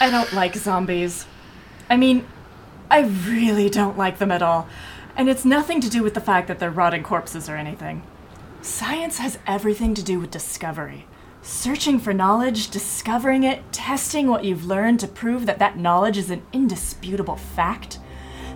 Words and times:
I 0.00 0.10
don't 0.10 0.32
like 0.32 0.54
zombies. 0.54 1.26
I 1.90 1.96
mean, 1.96 2.24
I 2.88 3.00
really 3.00 3.68
don't 3.68 3.98
like 3.98 4.18
them 4.18 4.30
at 4.30 4.42
all. 4.42 4.68
And 5.16 5.28
it's 5.28 5.44
nothing 5.44 5.80
to 5.80 5.90
do 5.90 6.04
with 6.04 6.14
the 6.14 6.20
fact 6.20 6.46
that 6.46 6.60
they're 6.60 6.70
rotting 6.70 7.02
corpses 7.02 7.48
or 7.48 7.56
anything. 7.56 8.02
Science 8.62 9.18
has 9.18 9.38
everything 9.46 9.94
to 9.94 10.02
do 10.02 10.20
with 10.20 10.30
discovery. 10.30 11.06
Searching 11.42 11.98
for 11.98 12.14
knowledge, 12.14 12.70
discovering 12.70 13.42
it, 13.42 13.72
testing 13.72 14.28
what 14.28 14.44
you've 14.44 14.66
learned 14.66 15.00
to 15.00 15.08
prove 15.08 15.46
that 15.46 15.58
that 15.58 15.78
knowledge 15.78 16.16
is 16.16 16.30
an 16.30 16.42
indisputable 16.52 17.36
fact. 17.36 17.98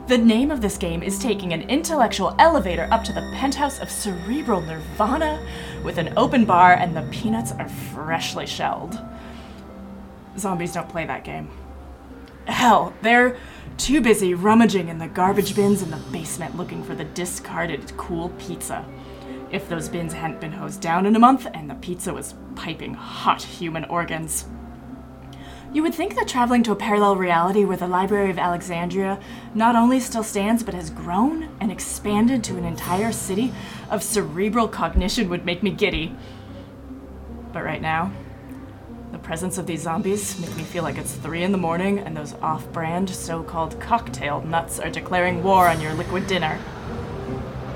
The 0.06 0.18
name 0.18 0.50
of 0.50 0.60
this 0.60 0.76
game 0.76 1.02
is 1.02 1.18
taking 1.18 1.52
an 1.52 1.62
intellectual 1.62 2.36
elevator 2.38 2.88
up 2.92 3.02
to 3.04 3.12
the 3.12 3.28
penthouse 3.34 3.80
of 3.80 3.90
cerebral 3.90 4.60
nirvana 4.60 5.44
with 5.84 5.98
an 5.98 6.12
open 6.16 6.44
bar 6.44 6.74
and 6.74 6.96
the 6.96 7.08
peanuts 7.10 7.52
are 7.52 7.68
freshly 7.68 8.46
shelled. 8.46 8.98
Zombies 10.38 10.72
don't 10.72 10.88
play 10.88 11.06
that 11.06 11.24
game. 11.24 11.50
Hell, 12.46 12.92
they're 13.02 13.36
too 13.76 14.00
busy 14.00 14.34
rummaging 14.34 14.88
in 14.88 14.98
the 14.98 15.06
garbage 15.06 15.54
bins 15.54 15.82
in 15.82 15.90
the 15.90 15.96
basement 15.96 16.56
looking 16.56 16.82
for 16.82 16.94
the 16.94 17.04
discarded 17.04 17.96
cool 17.96 18.30
pizza. 18.30 18.84
If 19.50 19.68
those 19.68 19.88
bins 19.88 20.12
hadn't 20.12 20.40
been 20.40 20.52
hosed 20.52 20.80
down 20.80 21.06
in 21.06 21.14
a 21.14 21.20
month 21.20 21.46
and 21.52 21.68
the 21.68 21.74
pizza 21.74 22.12
was 22.12 22.34
piping 22.54 22.94
hot 22.94 23.42
human 23.42 23.84
organs. 23.84 24.46
You 25.72 25.82
would 25.82 25.94
think 25.94 26.16
that 26.16 26.28
traveling 26.28 26.62
to 26.64 26.72
a 26.72 26.76
parallel 26.76 27.16
reality 27.16 27.64
where 27.64 27.78
the 27.78 27.86
Library 27.86 28.30
of 28.30 28.38
Alexandria 28.38 29.18
not 29.54 29.74
only 29.74 30.00
still 30.00 30.22
stands 30.22 30.62
but 30.62 30.74
has 30.74 30.90
grown 30.90 31.48
and 31.60 31.72
expanded 31.72 32.44
to 32.44 32.58
an 32.58 32.64
entire 32.64 33.12
city 33.12 33.52
of 33.90 34.02
cerebral 34.02 34.68
cognition 34.68 35.30
would 35.30 35.46
make 35.46 35.62
me 35.62 35.70
giddy. 35.70 36.14
But 37.52 37.64
right 37.64 37.80
now, 37.80 38.12
the 39.12 39.18
presence 39.18 39.58
of 39.58 39.66
these 39.66 39.82
zombies 39.82 40.40
make 40.40 40.56
me 40.56 40.62
feel 40.62 40.82
like 40.82 40.96
it's 40.96 41.12
three 41.12 41.42
in 41.42 41.52
the 41.52 41.58
morning 41.58 41.98
and 41.98 42.16
those 42.16 42.34
off-brand 42.40 43.10
so-called 43.10 43.78
cocktail 43.78 44.40
nuts 44.40 44.80
are 44.80 44.88
declaring 44.88 45.42
war 45.42 45.68
on 45.68 45.80
your 45.82 45.92
liquid 45.92 46.26
dinner. 46.26 46.56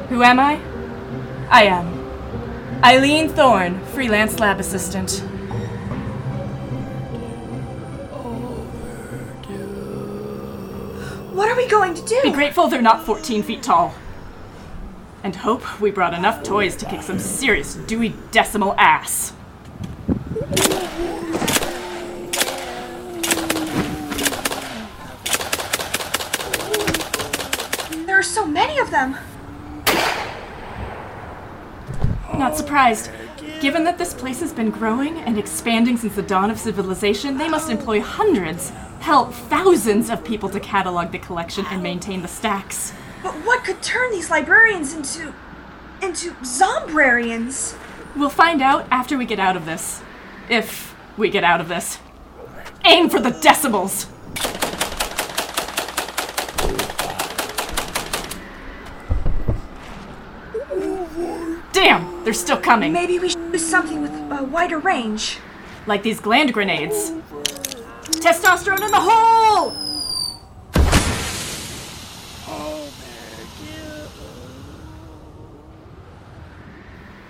Who 0.08 0.22
am 0.22 0.40
I? 0.40 0.58
I 1.50 1.64
am 1.64 2.06
Eileen 2.82 3.28
Thorne, 3.28 3.78
freelance 3.86 4.38
lab 4.38 4.60
assistant. 4.60 5.22
What 11.32 11.50
are 11.50 11.56
we 11.56 11.68
going 11.68 11.92
to 11.94 12.02
do? 12.02 12.20
Be 12.22 12.32
grateful 12.32 12.68
they're 12.68 12.80
not 12.80 13.04
14 13.04 13.42
feet 13.42 13.62
tall. 13.62 13.94
And 15.22 15.36
hope 15.36 15.80
we 15.80 15.90
brought 15.90 16.14
enough 16.14 16.42
toys 16.42 16.76
to 16.76 16.86
kick 16.86 17.02
some 17.02 17.18
serious 17.18 17.74
Dewey 17.74 18.14
Decimal 18.30 18.74
ass. 18.78 19.34
There 28.06 28.20
are 28.20 28.22
so 28.22 28.46
many 28.46 28.78
of 28.78 28.85
them. 28.96 29.16
Not 32.38 32.56
surprised. 32.56 33.10
Given 33.60 33.84
that 33.84 33.98
this 33.98 34.12
place 34.12 34.40
has 34.40 34.52
been 34.52 34.70
growing 34.70 35.18
and 35.18 35.38
expanding 35.38 35.96
since 35.96 36.14
the 36.14 36.22
dawn 36.22 36.50
of 36.50 36.58
civilization, 36.58 37.38
they 37.38 37.48
must 37.48 37.70
employ 37.70 38.00
hundreds, 38.00 38.70
hell, 39.00 39.26
thousands 39.26 40.10
of 40.10 40.24
people 40.24 40.48
to 40.50 40.60
catalog 40.60 41.12
the 41.12 41.18
collection 41.18 41.64
and 41.70 41.82
maintain 41.82 42.22
the 42.22 42.28
stacks. 42.28 42.92
But 43.22 43.34
what 43.46 43.64
could 43.64 43.82
turn 43.82 44.10
these 44.12 44.30
librarians 44.30 44.94
into. 44.94 45.34
into 46.02 46.32
zombrarians? 46.42 47.76
We'll 48.14 48.30
find 48.30 48.62
out 48.62 48.86
after 48.90 49.16
we 49.16 49.26
get 49.26 49.38
out 49.38 49.56
of 49.56 49.66
this. 49.66 50.02
If 50.48 50.94
we 51.16 51.30
get 51.30 51.44
out 51.44 51.60
of 51.60 51.68
this. 51.68 51.98
Aim 52.84 53.08
for 53.08 53.20
the 53.20 53.30
decimals! 53.30 54.06
Damn, 61.76 62.24
they're 62.24 62.32
still 62.32 62.56
coming. 62.56 62.90
Maybe 62.90 63.18
we 63.18 63.28
should 63.28 63.52
do 63.52 63.58
something 63.58 64.00
with 64.00 64.10
a 64.10 64.42
wider 64.44 64.78
range. 64.78 65.36
Like 65.86 66.02
these 66.02 66.18
gland 66.18 66.54
grenades. 66.54 67.10
Testosterone 68.12 68.80
in 68.80 68.90
the 68.90 68.98
hole! 68.98 69.76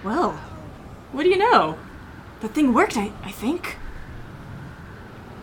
Well, 0.05 0.31
what 1.11 1.25
do 1.25 1.28
you 1.28 1.39
know? 1.39 1.77
The 2.39 2.47
thing 2.47 2.73
worked, 2.73 2.97
I, 2.97 3.11
I 3.25 3.33
think. 3.33 3.77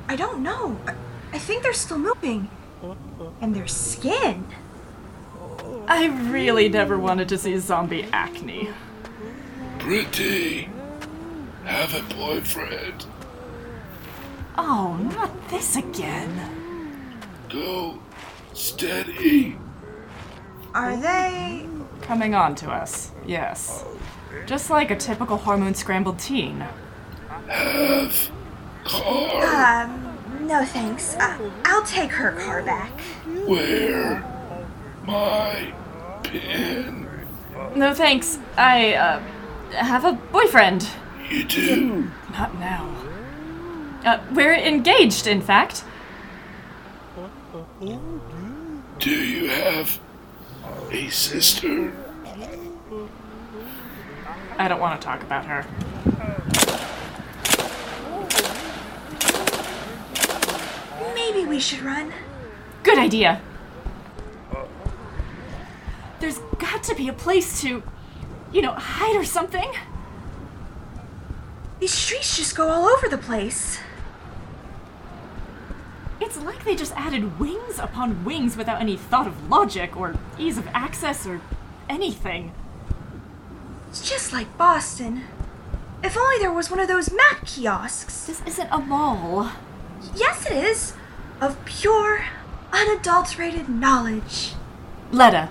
I 0.07 0.15
don't 0.15 0.41
know. 0.41 0.79
I, 0.87 0.95
I 1.33 1.39
think 1.39 1.61
they're 1.61 1.73
still 1.73 1.99
moving. 1.99 2.49
And 3.41 3.53
their 3.53 3.67
skin. 3.67 4.45
I 5.89 6.05
really 6.31 6.69
never 6.69 6.97
wanted 6.97 7.27
to 7.27 7.37
see 7.37 7.57
zombie 7.57 8.07
acne. 8.13 8.69
Pretty. 9.83 10.69
Have 11.65 11.93
a 11.93 12.15
boyfriend. 12.15 13.05
Oh, 14.57 14.95
not 15.13 15.49
this 15.49 15.75
again. 15.75 17.19
Go 17.49 17.99
steady. 18.53 19.57
Are 20.73 20.95
they. 20.95 21.67
Coming 22.01 22.33
on 22.33 22.55
to 22.55 22.71
us, 22.71 23.11
yes. 23.27 23.83
Just 24.45 24.69
like 24.69 24.89
a 24.89 24.95
typical 24.95 25.35
hormone 25.35 25.73
scrambled 25.73 26.17
teen. 26.17 26.63
Have 27.49 28.31
car. 28.85 29.83
Um, 29.83 30.47
no 30.47 30.63
thanks. 30.63 31.17
Uh, 31.17 31.37
I'll 31.65 31.83
take 31.83 32.11
her 32.11 32.31
car 32.31 32.63
back. 32.63 33.01
Where? 33.45 34.23
My 35.05 35.73
pin. 36.23 37.09
No 37.75 37.93
thanks. 37.93 38.39
I, 38.55 38.93
uh, 38.93 39.21
have 39.73 40.05
a 40.05 40.13
boyfriend. 40.13 40.87
You 41.29 41.43
do. 41.43 42.11
Not 42.31 42.57
now. 42.59 42.89
Uh, 44.05 44.19
we're 44.33 44.53
engaged, 44.53 45.27
in 45.27 45.41
fact. 45.41 45.83
Do 48.99 49.09
you 49.09 49.49
have 49.49 49.99
a 50.91 51.09
sister? 51.09 51.93
I 54.57 54.67
don't 54.67 54.79
want 54.79 54.99
to 54.99 55.05
talk 55.05 55.21
about 55.21 55.45
her. 55.45 55.65
Maybe 61.15 61.45
we 61.45 61.59
should 61.59 61.81
run. 61.81 62.13
Good 62.83 62.97
idea. 62.97 63.41
There's 66.19 66.39
got 66.57 66.83
to 66.83 66.95
be 66.95 67.07
a 67.09 67.13
place 67.13 67.61
to, 67.61 67.83
you 68.53 68.61
know, 68.61 68.73
hide 68.73 69.15
or 69.15 69.25
something. 69.25 69.71
These 71.79 71.93
streets 71.93 72.37
just 72.37 72.55
go 72.55 72.69
all 72.69 72.85
over 72.85 73.09
the 73.09 73.17
place. 73.17 73.79
It's 76.21 76.37
like 76.37 76.63
they 76.63 76.75
just 76.75 76.93
added 76.95 77.39
wings 77.39 77.79
upon 77.79 78.23
wings 78.23 78.55
without 78.55 78.79
any 78.79 78.95
thought 78.95 79.27
of 79.27 79.49
logic 79.49 79.97
or 79.97 80.15
ease 80.37 80.57
of 80.57 80.67
access 80.67 81.27
or 81.27 81.41
anything. 81.89 82.53
It's 83.89 84.07
just 84.07 84.31
like 84.31 84.57
Boston. 84.57 85.23
If 86.03 86.17
only 86.17 86.37
there 86.37 86.53
was 86.53 86.69
one 86.69 86.79
of 86.79 86.87
those 86.87 87.11
map 87.11 87.45
kiosks. 87.45 88.25
This 88.25 88.41
isn't 88.45 88.69
a 88.71 88.77
mall. 88.77 89.51
Yes, 90.15 90.45
it 90.45 90.53
is. 90.63 90.93
Of 91.41 91.63
pure, 91.65 92.25
unadulterated 92.71 93.67
knowledge. 93.67 94.53
Letta, 95.11 95.49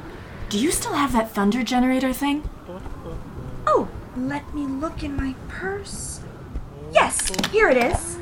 do 0.53 0.59
you 0.59 0.71
still 0.71 0.93
have 0.93 1.13
that 1.15 1.31
thunder 1.31 1.63
generator 1.63 2.13
thing? 2.13 2.47
Oh, 3.67 3.89
let 4.15 4.55
me 4.55 4.67
look 4.67 5.03
in 5.03 5.17
my 5.17 5.35
purse. 5.49 6.21
Yes, 6.93 7.31
here 7.47 7.71
it 7.71 7.79
is. 7.79 8.17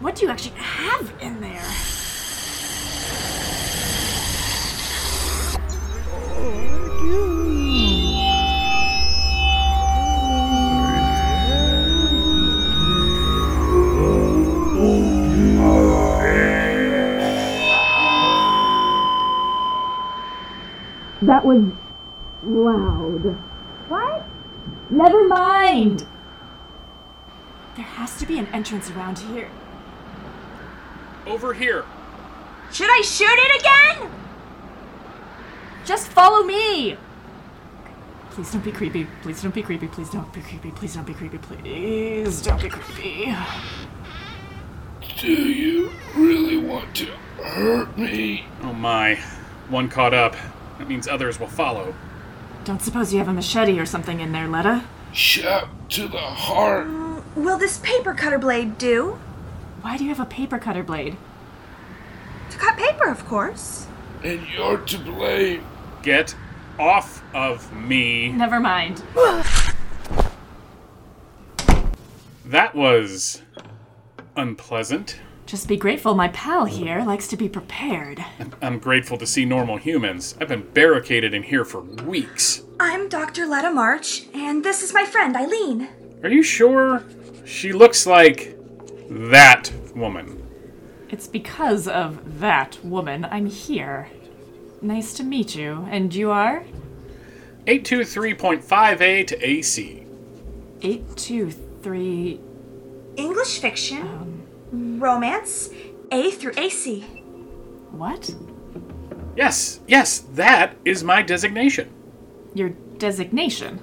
What 0.00 0.16
do 0.16 0.26
you 0.26 0.32
actually 0.32 0.56
have 0.56 1.12
in 1.20 1.40
there? 1.40 1.62
Was 21.46 21.62
loud. 22.42 23.22
What? 23.88 24.26
Never 24.90 25.26
mind! 25.28 26.04
There 27.76 27.84
has 27.84 28.18
to 28.18 28.26
be 28.26 28.38
an 28.38 28.46
entrance 28.48 28.90
around 28.90 29.18
here. 29.20 29.48
Over 31.26 31.54
here. 31.54 31.84
Should 32.72 32.90
I 32.90 33.00
shoot 33.02 33.26
it 33.30 33.60
again? 33.60 34.10
Just 35.84 36.08
follow 36.08 36.44
me! 36.44 36.96
Please 38.30 38.52
don't 38.52 38.64
be 38.64 38.72
creepy. 38.72 39.06
Please 39.22 39.40
don't 39.40 39.54
be 39.54 39.62
creepy. 39.62 39.86
Please 39.86 40.10
don't 40.10 40.32
be 40.32 40.40
creepy. 40.40 40.70
Please 40.72 40.94
don't 40.94 41.06
be 41.06 41.14
creepy. 41.14 41.38
Please 41.38 42.42
don't 42.42 42.60
be 42.60 42.68
creepy. 42.68 43.34
Do 45.18 45.32
you 45.32 45.90
really 46.14 46.58
want 46.58 46.94
to 46.96 47.06
hurt 47.42 47.96
me? 47.96 48.44
Oh 48.62 48.72
my. 48.72 49.14
One 49.68 49.88
caught 49.88 50.12
up. 50.12 50.36
That 50.78 50.88
means 50.88 51.08
others 51.08 51.40
will 51.40 51.46
follow. 51.46 51.94
Don't 52.64 52.82
suppose 52.82 53.12
you 53.12 53.18
have 53.18 53.28
a 53.28 53.32
machete 53.32 53.78
or 53.78 53.86
something 53.86 54.20
in 54.20 54.32
there, 54.32 54.48
Letta? 54.48 54.84
Shot 55.12 55.68
to 55.90 56.08
the 56.08 56.18
heart. 56.18 56.86
Mm, 56.86 57.22
will 57.36 57.58
this 57.58 57.78
paper 57.78 58.12
cutter 58.12 58.38
blade 58.38 58.76
do? 58.76 59.18
Why 59.82 59.96
do 59.96 60.04
you 60.04 60.10
have 60.10 60.20
a 60.20 60.26
paper 60.26 60.58
cutter 60.58 60.82
blade? 60.82 61.16
To 62.50 62.58
cut 62.58 62.76
paper, 62.76 63.08
of 63.08 63.24
course. 63.26 63.86
And 64.24 64.46
you're 64.48 64.78
to 64.78 64.98
blame. 64.98 65.64
Get 66.02 66.34
off 66.78 67.22
of 67.34 67.72
me. 67.74 68.28
Never 68.30 68.60
mind. 68.60 69.02
That 72.44 72.74
was 72.74 73.42
unpleasant. 74.36 75.20
Just 75.46 75.68
be 75.68 75.76
grateful 75.76 76.14
my 76.16 76.26
pal 76.28 76.64
here 76.64 77.04
likes 77.04 77.28
to 77.28 77.36
be 77.36 77.48
prepared. 77.48 78.24
I'm 78.60 78.80
grateful 78.80 79.16
to 79.16 79.26
see 79.26 79.44
normal 79.44 79.76
humans. 79.76 80.34
I've 80.40 80.48
been 80.48 80.68
barricaded 80.70 81.32
in 81.32 81.44
here 81.44 81.64
for 81.64 81.82
weeks. 81.82 82.64
I'm 82.80 83.08
Dr. 83.08 83.46
Letta 83.46 83.70
March, 83.70 84.26
and 84.34 84.64
this 84.64 84.82
is 84.82 84.92
my 84.92 85.06
friend 85.06 85.36
Eileen. 85.36 85.88
Are 86.24 86.28
you 86.28 86.42
sure? 86.42 87.04
She 87.44 87.72
looks 87.72 88.06
like 88.06 88.58
that 89.08 89.72
woman. 89.94 90.42
It's 91.10 91.28
because 91.28 91.86
of 91.86 92.40
that 92.40 92.84
woman 92.84 93.24
I'm 93.24 93.46
here. 93.46 94.10
Nice 94.82 95.14
to 95.14 95.22
meet 95.22 95.54
you. 95.54 95.86
And 95.88 96.12
you 96.12 96.32
are? 96.32 96.64
823.58 97.66 99.42
AC. 99.42 100.06
823. 100.82 102.40
English 103.16 103.60
fiction, 103.60 104.02
um, 104.02 104.35
romance, 105.00 105.70
A 106.10 106.30
through 106.30 106.54
AC. 106.56 107.00
What? 107.90 108.34
Yes, 109.36 109.80
yes, 109.86 110.18
that 110.18 110.76
is 110.84 111.04
my 111.04 111.22
designation. 111.22 111.92
Your 112.54 112.70
designation? 112.70 113.80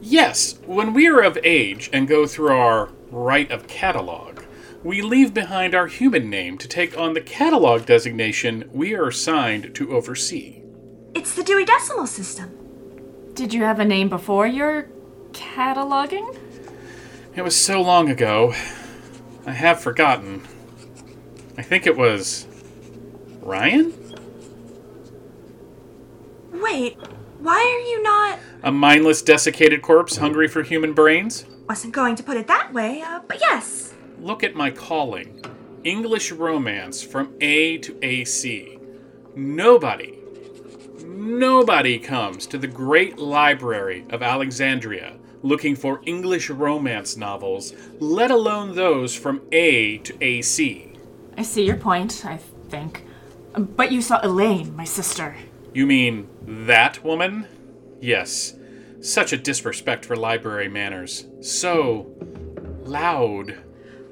Yes, 0.00 0.58
when 0.66 0.92
we 0.92 1.08
are 1.08 1.20
of 1.20 1.38
age 1.42 1.90
and 1.92 2.06
go 2.06 2.26
through 2.26 2.56
our 2.56 2.90
rite 3.10 3.50
of 3.50 3.66
catalog, 3.66 4.44
we 4.84 5.00
leave 5.00 5.32
behind 5.32 5.74
our 5.74 5.86
human 5.86 6.28
name 6.28 6.58
to 6.58 6.68
take 6.68 6.96
on 6.98 7.14
the 7.14 7.20
catalog 7.20 7.86
designation 7.86 8.68
we 8.72 8.94
are 8.94 9.08
assigned 9.08 9.74
to 9.74 9.96
oversee. 9.96 10.60
It's 11.14 11.34
the 11.34 11.42
Dewey 11.42 11.64
Decimal 11.64 12.06
System. 12.06 12.50
Did 13.32 13.54
you 13.54 13.64
have 13.64 13.80
a 13.80 13.84
name 13.84 14.08
before 14.08 14.46
your 14.46 14.88
cataloging? 15.32 16.38
It 17.34 17.42
was 17.42 17.56
so 17.56 17.80
long 17.80 18.10
ago, 18.10 18.54
I 19.46 19.52
have 19.52 19.80
forgotten. 19.80 20.42
I 21.56 21.62
think 21.62 21.86
it 21.86 21.96
was. 21.96 22.46
Ryan? 23.40 23.92
Wait, 26.52 26.96
why 27.40 27.56
are 27.56 27.88
you 27.90 28.02
not. 28.02 28.38
A 28.62 28.72
mindless, 28.72 29.20
desiccated 29.20 29.82
corpse 29.82 30.16
hungry 30.16 30.48
for 30.48 30.62
human 30.62 30.94
brains? 30.94 31.44
Wasn't 31.68 31.92
going 31.92 32.16
to 32.16 32.22
put 32.22 32.38
it 32.38 32.46
that 32.46 32.72
way, 32.72 33.02
uh, 33.02 33.20
but 33.28 33.40
yes. 33.40 33.92
Look 34.18 34.42
at 34.42 34.54
my 34.54 34.70
calling 34.70 35.42
English 35.84 36.32
romance 36.32 37.02
from 37.02 37.34
A 37.42 37.76
to 37.78 37.98
AC. 38.00 38.78
Nobody, 39.34 40.18
nobody 41.04 41.98
comes 41.98 42.46
to 42.46 42.56
the 42.56 42.66
great 42.66 43.18
library 43.18 44.06
of 44.08 44.22
Alexandria 44.22 45.16
looking 45.44 45.76
for 45.76 46.00
English 46.06 46.50
romance 46.50 47.16
novels, 47.16 47.74
let 48.00 48.30
alone 48.30 48.74
those 48.74 49.14
from 49.14 49.42
A 49.52 49.98
to 49.98 50.16
AC. 50.20 50.90
I 51.36 51.42
see 51.42 51.64
your 51.64 51.76
point, 51.76 52.24
I 52.24 52.38
think. 52.68 53.04
But 53.56 53.92
you 53.92 54.00
saw 54.00 54.18
Elaine, 54.22 54.74
my 54.74 54.84
sister. 54.84 55.36
You 55.74 55.86
mean 55.86 56.28
that 56.66 57.04
woman? 57.04 57.46
Yes. 58.00 58.54
Such 59.00 59.32
a 59.32 59.36
disrespect 59.36 60.04
for 60.04 60.16
library 60.16 60.68
manners. 60.68 61.26
So 61.40 62.10
loud. 62.82 63.58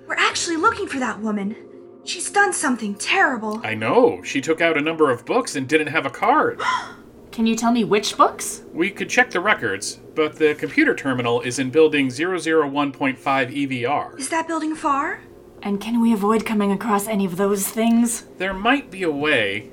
We're 0.06 0.14
actually 0.14 0.56
looking 0.56 0.87
for 0.87 0.99
that 0.99 1.20
woman. 1.20 1.56
She's 2.05 2.31
done 2.31 2.52
something 2.52 2.94
terrible. 2.96 3.61
I 3.64 3.75
know. 3.75 4.23
She 4.23 4.40
took 4.40 4.61
out 4.61 4.76
a 4.76 4.82
number 4.82 5.11
of 5.11 5.25
books 5.25 5.56
and 5.56 5.67
didn't 5.67 5.87
have 5.88 6.05
a 6.05 6.11
card. 6.11 6.61
Can 7.32 7.46
you 7.46 7.56
tell 7.56 7.73
me 7.73 7.82
which 7.82 8.17
books? 8.19 8.62
We 8.75 8.90
could 8.90 9.08
check 9.08 9.31
the 9.31 9.40
records, 9.40 9.99
but 10.14 10.37
the 10.37 10.55
computer 10.55 10.94
terminal 10.94 11.40
is 11.40 11.58
in 11.58 11.70
building 11.70 12.08
001.5 12.08 13.17
EVR. 13.19 14.19
Is 14.19 14.29
that 14.29 14.46
building 14.46 14.75
far? 14.75 15.20
And 15.62 15.81
can 15.81 16.00
we 16.02 16.12
avoid 16.12 16.44
coming 16.44 16.70
across 16.73 17.08
any 17.08 17.25
of 17.25 17.38
those 17.38 17.67
things? 17.67 18.26
There 18.37 18.52
might 18.52 18.90
be 18.90 19.02
a 19.02 19.11
way. 19.11 19.70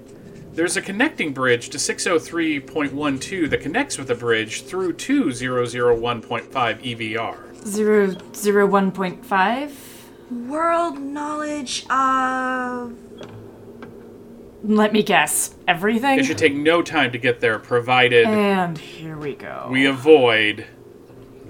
There's 0.53 0.77
a 0.77 0.81
connecting 0.81 1.33
bridge 1.33 1.69
to 1.69 1.77
603.12 1.77 3.49
that 3.49 3.61
connects 3.61 3.97
with 3.97 4.09
a 4.09 4.15
bridge 4.15 4.63
through 4.63 4.93
to 4.93 5.25
001.5 5.25 6.49
EVR. 6.49 7.65
Zero 7.67 8.15
zero 8.33 8.65
one 8.65 8.89
point 8.89 9.25
five? 9.25 9.77
World 10.31 10.97
knowledge 10.97 11.85
of. 11.89 12.95
Let 14.63 14.91
me 14.91 15.03
guess. 15.03 15.55
Everything? 15.67 16.19
It 16.19 16.25
should 16.25 16.37
take 16.37 16.55
no 16.55 16.81
time 16.81 17.11
to 17.13 17.17
get 17.17 17.39
there, 17.39 17.59
provided 17.59 18.25
and 18.27 18.77
here 18.77 19.17
we 19.17 19.35
go. 19.35 19.67
we 19.71 19.85
avoid 19.85 20.65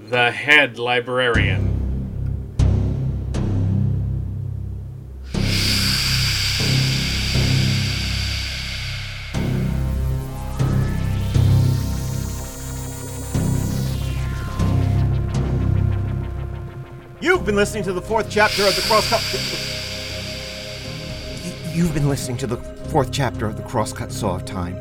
the 0.08 0.30
head 0.30 0.78
librarian. 0.78 1.76
You've 17.20 17.44
been 17.44 17.54
listening 17.54 17.84
to 17.84 17.92
the 17.92 18.00
fourth 18.00 18.28
chapter 18.30 18.62
of 18.66 18.74
the 18.74 18.82
Crosscut. 18.82 19.79
You've 21.72 21.94
been 21.94 22.08
listening 22.08 22.36
to 22.38 22.48
the 22.48 22.56
fourth 22.56 23.12
chapter 23.12 23.46
of 23.46 23.56
the 23.56 23.62
Crosscut 23.62 24.10
Saw 24.10 24.34
of 24.34 24.44
Time, 24.44 24.76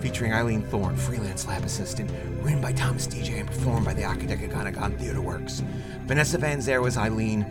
featuring 0.00 0.34
Eileen 0.34 0.62
Thorne, 0.64 0.94
freelance 0.94 1.46
lab 1.46 1.64
assistant, 1.64 2.10
written 2.42 2.60
by 2.60 2.72
Thomas 2.72 3.06
DJ 3.06 3.40
and 3.40 3.46
performed 3.46 3.86
by 3.86 3.94
the 3.94 4.02
Akadekaganagon 4.02 4.98
Theater 4.98 5.22
Works. 5.22 5.62
Vanessa 6.04 6.36
Van 6.36 6.60
Zer 6.60 6.82
was 6.82 6.98
Eileen. 6.98 7.46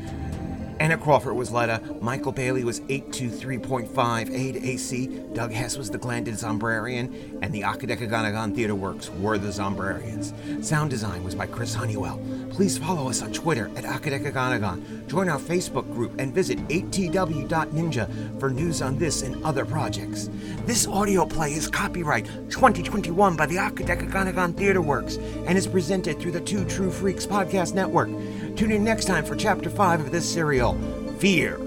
Anna 0.84 0.98
Crawford 0.98 1.38
was 1.38 1.50
Letta, 1.50 1.82
Michael 2.02 2.34
Bailey 2.34 2.66
was 2.66 2.82
823.5 2.82 4.30
A 4.30 4.52
to 4.52 4.68
AC, 4.68 5.08
Doug 5.32 5.54
Hess 5.54 5.78
was 5.78 5.90
the 5.90 5.98
Glanded 5.98 6.34
Zombrarian, 6.34 7.40
and 7.42 7.54
the 7.54 7.62
Akadekaganagon 7.62 8.54
Theater 8.54 8.76
Works 8.76 9.10
were 9.12 9.38
the 9.38 9.48
Zombrarians. 9.48 10.34
Sound 10.62 10.90
design 10.90 11.24
was 11.24 11.36
by 11.36 11.48
Chris 11.48 11.74
Honeywell. 11.74 12.20
Please 12.50 12.78
follow 12.78 13.10
us 13.10 13.22
on 13.22 13.32
Twitter 13.32 13.72
at 13.78 13.86
Akadekaganagon, 13.86 15.08
join 15.08 15.30
our 15.30 15.40
Facebook 15.40 15.90
group, 15.94 16.20
and 16.20 16.34
visit 16.34 16.58
8tw.ninja 16.68 18.38
for 18.38 18.50
news 18.50 18.82
on 18.82 18.98
this 18.98 19.22
and 19.22 19.42
other 19.46 19.64
projects. 19.64 20.30
This 20.66 20.86
audio 20.86 21.26
play 21.26 21.54
is 21.54 21.70
copyright 21.70 22.26
2021 22.50 23.38
by 23.38 23.46
the 23.46 23.56
Akadekaganagon 23.56 24.58
Theater 24.58 24.82
Works 24.82 25.16
and 25.48 25.58
is 25.58 25.66
presented 25.66 26.20
through 26.20 26.34
the 26.34 26.42
Two 26.42 26.66
True 26.66 26.92
Freaks 26.92 27.26
podcast 27.26 27.74
network. 27.74 28.10
Tune 28.56 28.72
in 28.72 28.84
next 28.84 29.06
time 29.06 29.26
for 29.26 29.36
chapter 29.36 29.70
5 29.70 30.02
of 30.02 30.12
this 30.12 30.32
serial 30.32 30.76
Fear 31.18 31.58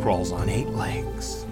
Crawls 0.00 0.32
on 0.32 0.48
Eight 0.48 0.68
Legs. 0.70 1.43